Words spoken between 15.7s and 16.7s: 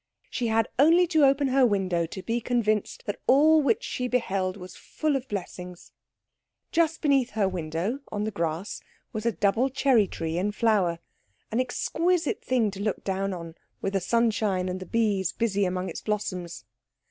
its blossoms.